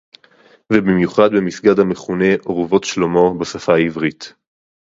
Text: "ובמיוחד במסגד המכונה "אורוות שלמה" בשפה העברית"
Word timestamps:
"ובמיוחד 0.73 1.31
במסגד 1.31 1.79
המכונה 1.79 2.29
"אורוות 2.45 2.83
שלמה" 2.83 3.33
בשפה 3.39 3.73
העברית" 3.73 4.33